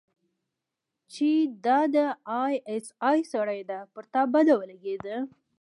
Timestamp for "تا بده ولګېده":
4.13-5.17